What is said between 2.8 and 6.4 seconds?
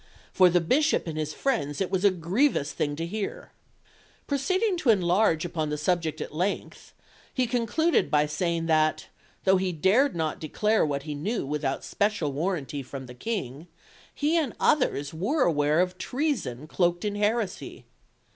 to hear. Proceeding to enlarge upon the subject at